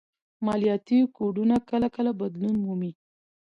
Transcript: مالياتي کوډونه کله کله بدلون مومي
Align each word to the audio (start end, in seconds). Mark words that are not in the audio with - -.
مالياتي 0.45 0.99
کوډونه 1.15 1.55
کله 1.69 1.87
کله 1.95 2.11
بدلون 2.21 2.53
مومي 2.63 2.91